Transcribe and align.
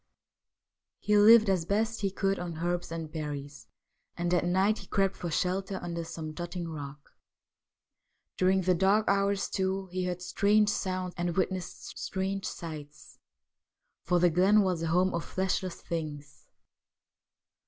He 0.97 1.15
lived 1.15 1.47
as 1.47 1.63
best 1.63 2.01
he 2.01 2.09
could 2.09 2.39
on 2.39 2.57
herbs 2.57 2.91
and 2.91 3.11
berries, 3.11 3.67
and 4.17 4.33
at 4.33 4.43
night 4.43 4.79
he 4.79 4.87
crept 4.87 5.15
for 5.15 5.29
shelter 5.29 5.77
under 5.83 6.03
some 6.03 6.33
jutting 6.33 6.67
rock. 6.67 7.11
During 8.35 8.61
the 8.61 8.73
dark 8.73 9.07
hours, 9.07 9.47
too, 9.47 9.89
he 9.91 10.05
heard 10.05 10.23
strange 10.23 10.69
sounds 10.69 11.13
and 11.17 11.37
witnessed 11.37 11.99
strange 11.99 12.45
sights, 12.47 13.19
for 14.03 14.17
the 14.17 14.31
glen 14.31 14.63
was 14.63 14.79
the 14.81 14.87
home 14.87 15.13
of' 15.13 15.23
fleshless 15.33 15.79
things.' 15.79 16.47